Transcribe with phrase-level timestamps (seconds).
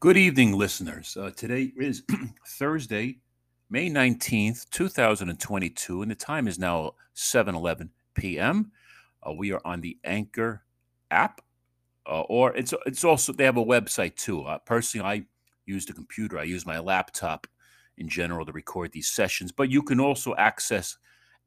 [0.00, 1.16] Good evening, listeners.
[1.16, 2.04] Uh, today is
[2.46, 3.18] Thursday,
[3.68, 8.70] May 19th, 2022, and the time is now 7 11 p.m.
[9.26, 10.62] Uh, we are on the Anchor
[11.10, 11.40] app,
[12.08, 14.44] uh, or it's it's also, they have a website too.
[14.44, 15.26] Uh, personally, I
[15.66, 17.48] use the computer, I use my laptop
[17.96, 20.96] in general to record these sessions, but you can also access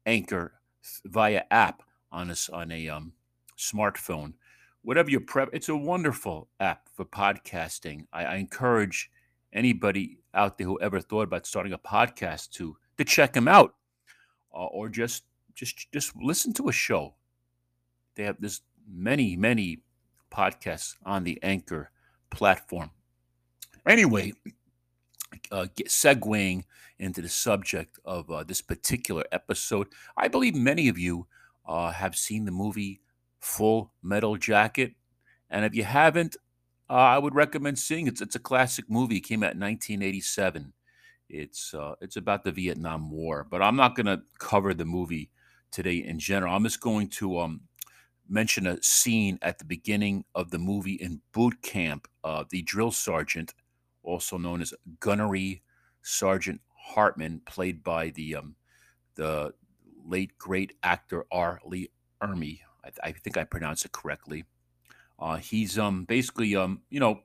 [0.04, 0.60] Anchor
[1.06, 1.82] via app
[2.12, 3.14] on a, on a um,
[3.56, 4.34] smartphone
[4.82, 8.06] whatever your prep, it's a wonderful app for podcasting.
[8.12, 9.10] I, I, encourage
[9.52, 13.74] anybody out there who ever thought about starting a podcast to to check them out,
[14.54, 17.14] uh, or just just just listen to a show.
[18.14, 19.82] They have there's many many
[20.30, 21.90] podcasts on the Anchor
[22.30, 22.90] platform.
[23.86, 24.32] Anyway,
[25.50, 26.64] uh, segueing
[26.98, 31.26] into the subject of uh, this particular episode, I believe many of you
[31.66, 33.00] uh, have seen the movie
[33.42, 34.94] Full Metal Jacket.
[35.50, 36.36] And if you haven't,
[36.88, 38.20] uh, I would recommend seeing it.
[38.20, 39.16] It's, a classic movie.
[39.16, 40.72] It came out in 1987.
[41.28, 45.30] It's uh, it's about the Vietnam War, but I'm not going to cover the movie
[45.70, 46.54] today in general.
[46.54, 47.62] I'm just going to um,
[48.28, 52.06] mention a scene at the beginning of the movie in boot camp.
[52.22, 53.54] Uh, the drill sergeant,
[54.02, 55.62] also known as Gunnery
[56.02, 58.54] Sergeant Hartman, played by the um,
[59.14, 59.52] the
[60.06, 61.60] late great actor R.
[61.64, 61.90] Lee
[62.22, 64.44] Ermey, I, I think I pronounced it correctly.
[65.18, 67.20] Uh, he's um basically um you know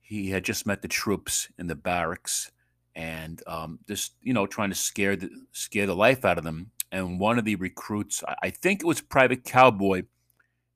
[0.00, 2.50] he had just met the troops in the barracks
[2.98, 6.70] and um, just you know trying to scare the scare the life out of them.
[6.90, 10.04] And one of the recruits, I, I think it was Private Cowboy,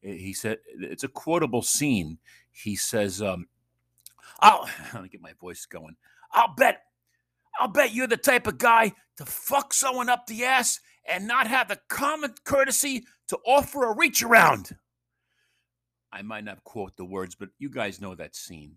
[0.04, 2.18] eh, he said it's a quotable scene.
[2.50, 3.46] He says, um,
[4.38, 4.68] "I'll
[5.02, 5.96] me get my voice going.
[6.32, 6.82] I'll bet,
[7.58, 11.46] I'll bet you're the type of guy to fuck someone up the ass and not
[11.46, 14.76] have the common courtesy to offer a reach around.
[16.12, 18.76] I might not quote the words, but you guys know that scene.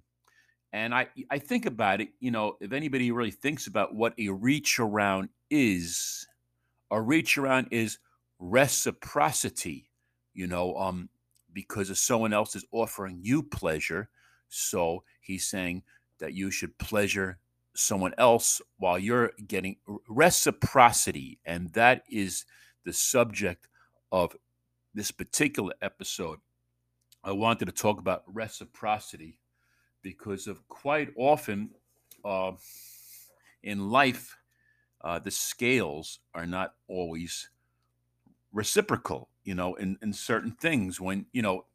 [0.74, 4.30] And I, I think about it, you know, if anybody really thinks about what a
[4.30, 6.28] reach around is,
[6.92, 7.98] a reach around is
[8.40, 9.90] reciprocity,
[10.34, 11.10] you know, um,
[11.54, 14.10] because if someone else is offering you pleasure,
[14.50, 15.84] so he's saying
[16.20, 17.38] that you should pleasure
[17.76, 19.78] someone else while you're getting
[20.08, 21.40] reciprocity.
[21.46, 22.46] And that is
[22.84, 23.68] the subject
[24.12, 24.36] of
[24.94, 26.40] this particular episode.
[27.24, 29.40] I wanted to talk about reciprocity
[30.02, 31.72] because of quite often
[32.24, 32.52] uh,
[33.64, 34.38] in life,
[35.02, 37.50] uh, the scales are not always
[38.54, 41.02] reciprocal, you know, in, in certain things.
[41.02, 41.66] When, you know,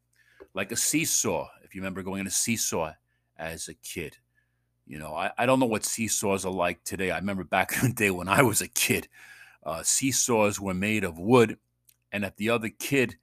[0.54, 2.92] like a seesaw, if you remember going on a seesaw
[3.36, 4.16] as a kid,
[4.90, 7.12] you know, I, I don't know what seesaws are like today.
[7.12, 9.06] I remember back in the day when I was a kid,
[9.64, 11.58] uh, seesaws were made of wood,
[12.10, 13.16] and if the other kid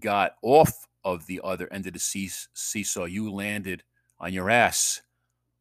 [0.00, 3.82] got off of the other end of the seesaw, you landed
[4.18, 5.02] on your ass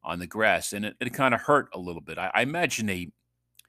[0.02, 2.18] on the grass, and it, it kind of hurt a little bit.
[2.18, 3.12] I, I, imagine they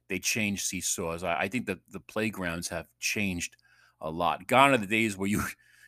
[0.08, 1.24] they changed seesaws.
[1.24, 3.56] I, I think that the playgrounds have changed
[4.00, 4.46] a lot.
[4.46, 5.42] Gone are the days where you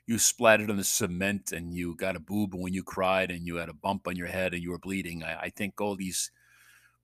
[0.06, 3.56] you splattered on the cement and you got a boob when you cried and you
[3.56, 5.22] had a bump on your head and you were bleeding.
[5.22, 6.30] I, I think all these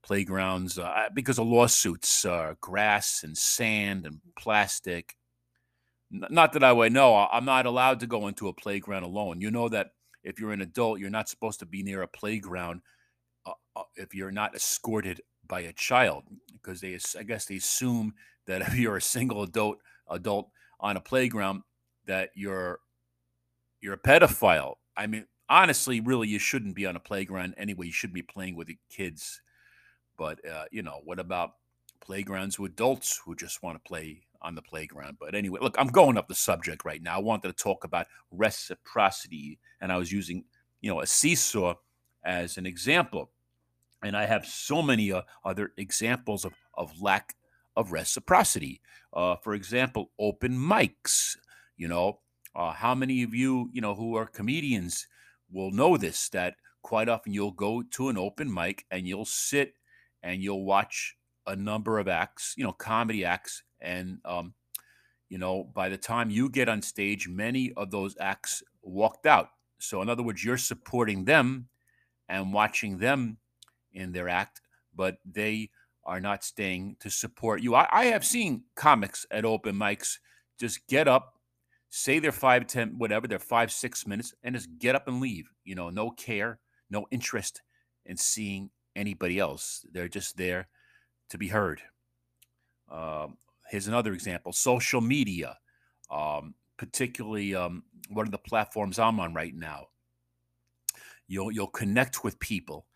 [0.02, 5.16] playgrounds, uh, because of lawsuits, uh, grass and sand and plastic.
[6.10, 7.14] Not that I would know.
[7.14, 9.40] I'm not allowed to go into a playground alone.
[9.40, 9.90] You know that
[10.24, 12.80] if you're an adult, you're not supposed to be near a playground
[13.46, 18.14] uh, uh if you're not escorted by a child, because they, I guess, they assume
[18.46, 19.78] that if you're a single adult
[20.10, 20.50] adult
[20.80, 21.62] on a playground,
[22.06, 22.80] that you're
[23.80, 24.74] you're a pedophile.
[24.96, 27.86] I mean, honestly, really, you shouldn't be on a playground anyway.
[27.86, 29.40] You shouldn't be playing with the kids.
[30.16, 31.52] But uh, you know, what about
[32.00, 35.16] playgrounds with adults who just want to play on the playground?
[35.20, 37.16] But anyway, look, I'm going up the subject right now.
[37.16, 40.44] I wanted to talk about reciprocity, and I was using,
[40.80, 41.74] you know, a seesaw
[42.24, 43.30] as an example.
[44.02, 47.34] And I have so many uh, other examples of, of lack
[47.76, 48.80] of reciprocity.
[49.12, 51.36] Uh, for example, open mics.
[51.76, 52.20] You know,
[52.54, 55.06] uh, how many of you, you know, who are comedians
[55.50, 59.74] will know this that quite often you'll go to an open mic and you'll sit
[60.22, 63.62] and you'll watch a number of acts, you know, comedy acts.
[63.80, 64.54] And, um,
[65.28, 69.50] you know, by the time you get on stage, many of those acts walked out.
[69.78, 71.68] So, in other words, you're supporting them
[72.28, 73.38] and watching them
[73.92, 74.60] in their act,
[74.94, 75.70] but they
[76.04, 77.74] are not staying to support you.
[77.74, 80.18] I, I have seen comics at open mics
[80.58, 81.37] just get up
[81.90, 85.50] say they're five, ten, whatever, they're five, six minutes, and just get up and leave.
[85.64, 86.58] You know, no care,
[86.90, 87.62] no interest
[88.06, 89.84] in seeing anybody else.
[89.92, 90.68] They're just there
[91.30, 91.80] to be heard.
[92.90, 93.36] Um,
[93.70, 95.58] here's another example social media,
[96.10, 99.86] um, particularly um, one of the platforms I'm on right now.
[101.26, 102.86] You'll, you'll connect with people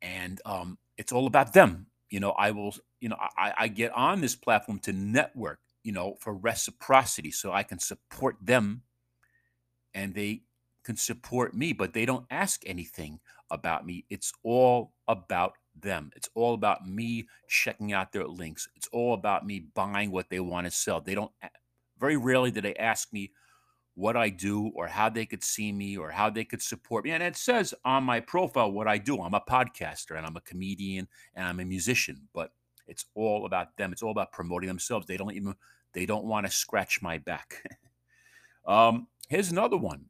[0.00, 1.86] and um, it's all about them.
[2.10, 5.92] You know, I will, you know, I, I get on this platform to network, you
[5.92, 8.82] know, for reciprocity, so I can support them,
[9.94, 10.42] and they
[10.84, 13.20] can support me, but they don't ask anything
[13.50, 14.04] about me.
[14.10, 16.10] It's all about them.
[16.16, 18.68] It's all about me checking out their links.
[18.76, 21.00] It's all about me buying what they want to sell.
[21.00, 21.32] They don't
[21.98, 23.32] very rarely do they ask me
[23.94, 27.10] what I do or how they could see me or how they could support me.
[27.10, 29.20] And it says on my profile what I do.
[29.20, 32.52] I'm a podcaster and I'm a comedian and I'm a musician, but
[32.92, 33.92] it's all about them.
[33.92, 35.06] It's all about promoting themselves.
[35.06, 35.54] They don't even
[35.92, 37.62] they don't want to scratch my back.
[38.66, 40.06] um, here's another one.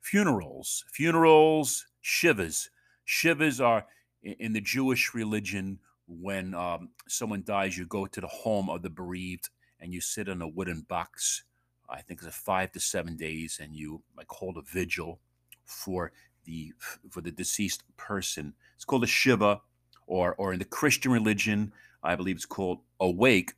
[0.00, 0.84] Funerals.
[0.92, 2.68] Funerals, shivas.
[3.06, 3.86] Shivas are
[4.22, 8.90] in the Jewish religion when um, someone dies, you go to the home of the
[8.90, 9.50] bereaved
[9.80, 11.44] and you sit in a wooden box
[11.88, 15.20] I think it's a five to seven days, and you like hold a vigil
[15.64, 16.12] for
[16.44, 16.72] the
[17.10, 18.54] for the deceased person.
[18.76, 19.60] It's called a shiva,
[20.08, 21.72] or or in the Christian religion,
[22.02, 23.54] I believe it's called awake.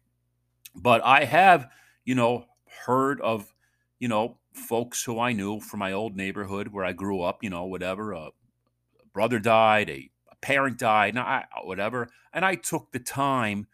[0.74, 1.68] But I have,
[2.04, 2.46] you know,
[2.86, 3.54] heard of,
[3.98, 7.50] you know, folks who I knew from my old neighborhood where I grew up, you
[7.50, 8.12] know, whatever.
[8.12, 13.66] A, a brother died, a, a parent died, I, whatever, and I took the time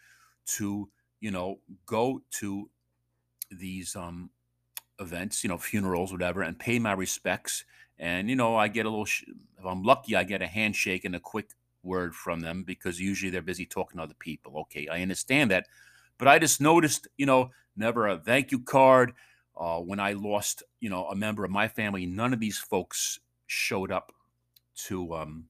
[0.47, 0.89] to,
[1.21, 2.71] you know, go to
[3.51, 4.31] these um
[4.99, 7.65] events, you know, funerals, whatever, and pay my respects.
[7.99, 9.07] And you know, I get a little.
[9.07, 9.25] Sh-
[9.59, 11.51] if I'm lucky, I get a handshake and a quick
[11.87, 14.59] word from them because usually they're busy talking to other people.
[14.63, 15.67] Okay, I understand that,
[16.19, 19.13] but I just noticed, you know, never a thank you card.
[19.57, 23.21] Uh, when I lost, you know, a member of my family, none of these folks
[23.47, 24.13] showed up
[24.87, 25.15] to.
[25.15, 25.47] Um,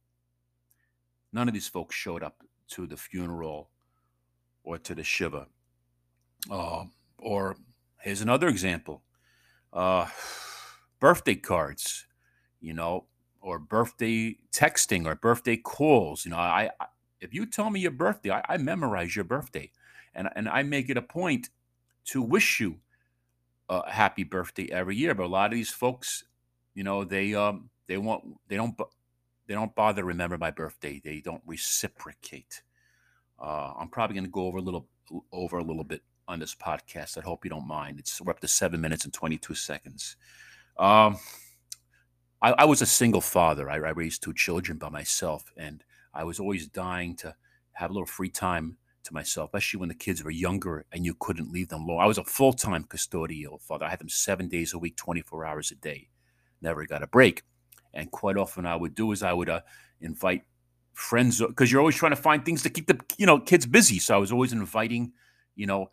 [1.32, 3.70] none of these folks showed up to the funeral
[4.64, 5.46] or to the shiva.
[6.50, 6.84] Uh,
[7.18, 7.56] or
[8.00, 9.02] here's another example
[9.72, 10.06] uh,
[11.00, 12.06] birthday cards,
[12.60, 13.04] you know,
[13.46, 16.24] or birthday texting or birthday calls.
[16.24, 16.86] You know, I, I
[17.20, 19.70] if you tell me your birthday, I, I, memorize your birthday,
[20.14, 21.50] and and I make it a point
[22.06, 22.76] to wish you
[23.68, 25.14] a happy birthday every year.
[25.14, 26.24] But a lot of these folks,
[26.74, 28.76] you know, they um they want they don't
[29.46, 31.00] they don't bother remember my birthday.
[31.02, 32.62] They don't reciprocate.
[33.40, 34.88] Uh, I'm probably going to go over a little
[35.30, 37.16] over a little bit on this podcast.
[37.16, 38.00] I hope you don't mind.
[38.00, 40.16] It's we're up to seven minutes and 22 seconds.
[40.78, 41.18] Um,
[42.42, 43.70] I, I, was a single father.
[43.70, 47.34] I, I, raised two children by myself, and I was always dying to
[47.72, 51.14] have a little free time to myself, especially when the kids were younger and you
[51.18, 52.02] couldn't leave them alone.
[52.02, 53.86] I was a full time custodial father.
[53.86, 56.08] I had them seven days a week, 24 hours a day.
[56.60, 57.42] Never got a break.
[57.94, 59.60] And quite often, I would do is I would uh,
[60.00, 60.42] invite
[60.92, 63.98] friends because you're always trying to find things to keep the you know kids busy.
[63.98, 65.12] So I was always inviting
[65.54, 65.90] you know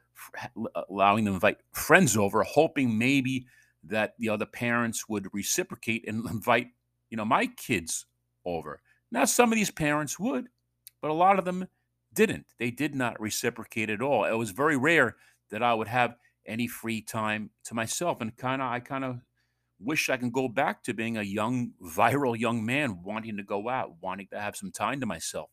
[0.89, 3.45] allowing them to invite friends over, hoping maybe
[3.83, 6.67] that the other parents would reciprocate and invite,
[7.09, 8.05] you know, my kids
[8.45, 8.81] over.
[9.11, 10.47] Now, some of these parents would,
[11.01, 11.67] but a lot of them
[12.13, 12.45] didn't.
[12.59, 14.25] They did not reciprocate at all.
[14.25, 15.15] It was very rare
[15.49, 16.15] that I would have
[16.45, 19.19] any free time to myself, and kind of, I kind of
[19.79, 23.69] wish I can go back to being a young, viral young man, wanting to go
[23.69, 25.49] out, wanting to have some time to myself,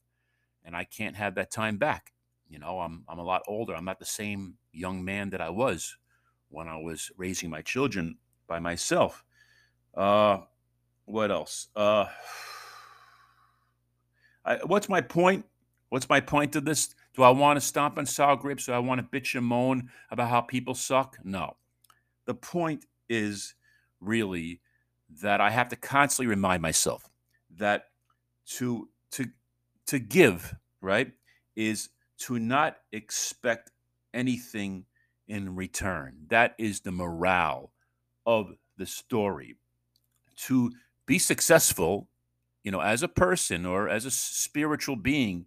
[0.64, 2.12] and I can't have that time back.
[2.48, 3.74] You know, I'm I'm a lot older.
[3.74, 5.96] I'm not the same young man that I was
[6.50, 9.24] when I was raising my children by myself.
[9.94, 10.38] Uh,
[11.06, 11.68] what else?
[11.74, 12.06] Uh,
[14.44, 15.46] I, what's my point?
[15.88, 16.94] What's my point to this?
[17.14, 18.66] Do I want to stomp on sour grapes?
[18.66, 21.16] Do I want to bitch and moan about how people suck?
[21.24, 21.56] No.
[22.26, 23.54] The point is
[24.00, 24.60] really
[25.22, 27.08] that I have to constantly remind myself
[27.56, 27.86] that
[28.46, 29.26] to to
[29.86, 31.12] to give right
[31.56, 31.88] is
[32.18, 33.72] to not expect
[34.14, 34.84] anything
[35.30, 36.26] in return.
[36.28, 37.70] That is the morale
[38.26, 39.56] of the story.
[40.46, 40.72] To
[41.06, 42.08] be successful,
[42.64, 45.46] you know, as a person or as a spiritual being,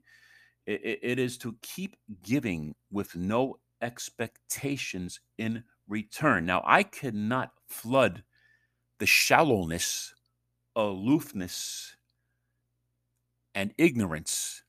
[0.66, 6.46] it, it is to keep giving with no expectations in return.
[6.46, 8.24] Now, I cannot flood
[9.00, 10.14] the shallowness,
[10.76, 11.98] aloofness,
[13.54, 14.64] and ignorance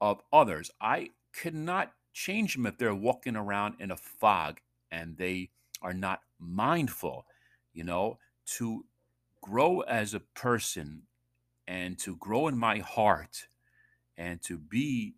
[0.00, 0.72] of others.
[0.80, 5.50] I cannot change them if they're walking around in a fog and they
[5.82, 7.26] are not mindful,
[7.74, 8.84] you know, to
[9.42, 11.02] grow as a person
[11.68, 13.48] and to grow in my heart
[14.16, 15.14] and to be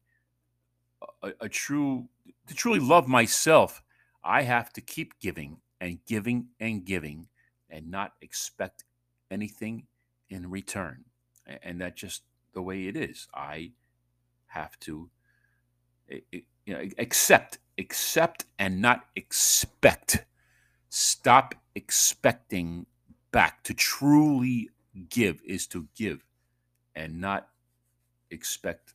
[1.22, 2.08] a, a, true
[2.46, 3.82] to truly love myself
[4.24, 7.28] i have to keep giving and giving and giving
[7.70, 8.84] and not expect
[9.30, 9.86] anything
[10.28, 11.04] in return.
[11.62, 12.22] And that's just
[12.54, 13.28] the way it is.
[13.34, 13.72] I
[14.46, 15.10] have to
[16.68, 20.26] you know, accept, accept, and not expect.
[20.90, 22.84] Stop expecting
[23.32, 23.62] back.
[23.64, 24.68] To truly
[25.08, 26.22] give is to give,
[26.94, 27.48] and not
[28.30, 28.92] expect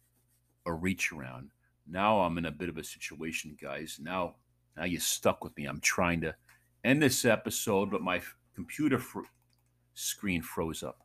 [0.67, 1.49] a reach around.
[1.87, 3.97] Now I'm in a bit of a situation, guys.
[3.99, 4.35] Now,
[4.77, 5.65] now you're stuck with me.
[5.65, 6.35] I'm trying to
[6.83, 8.21] end this episode, but my
[8.53, 9.21] computer fr-
[9.95, 10.99] screen froze up.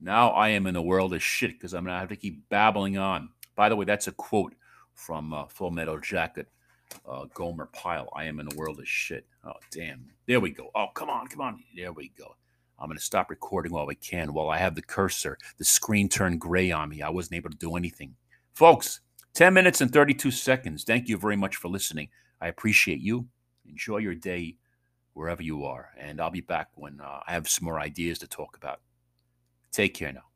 [0.00, 2.96] Now I am in a world of shit because I'm gonna have to keep babbling
[2.96, 3.28] on.
[3.54, 4.54] By the way, that's a quote
[4.94, 6.48] from uh, Full Metal Jacket,
[7.08, 8.08] uh, Gomer Pyle.
[8.14, 9.26] I am in a world of shit.
[9.44, 10.06] Oh damn!
[10.26, 10.70] There we go.
[10.74, 11.62] Oh come on, come on.
[11.76, 12.36] There we go.
[12.78, 14.32] I'm gonna stop recording while we can.
[14.32, 17.02] While I have the cursor, the screen turned gray on me.
[17.02, 18.14] I wasn't able to do anything,
[18.54, 19.00] folks.
[19.34, 20.84] 10 minutes and 32 seconds.
[20.84, 22.08] Thank you very much for listening.
[22.40, 23.26] I appreciate you.
[23.68, 24.56] Enjoy your day
[25.14, 25.90] wherever you are.
[25.98, 28.80] And I'll be back when uh, I have some more ideas to talk about.
[29.72, 30.33] Take care now.